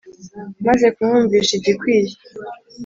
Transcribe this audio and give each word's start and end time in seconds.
Maze 0.67 0.85
kumwumvisha 0.95 1.53
igikwiye 1.55 2.13